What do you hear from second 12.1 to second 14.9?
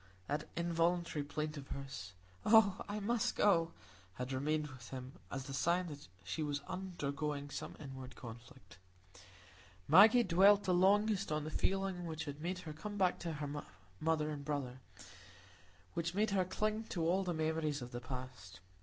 had made her come back to her mother and brother,